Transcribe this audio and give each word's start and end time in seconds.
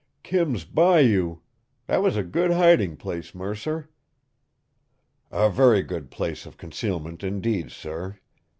"Kim's 0.23 0.65
Bayou! 0.65 1.41
That 1.85 2.01
was 2.01 2.17
a 2.17 2.23
good 2.23 2.49
hiding 2.49 2.97
place, 2.97 3.35
Mercer!" 3.35 3.87
"A 5.29 5.47
very 5.47 5.83
good 5.83 6.09
place 6.09 6.47
of 6.47 6.57
concealment 6.57 7.23
indeed, 7.23 7.69
sir. 7.69 8.17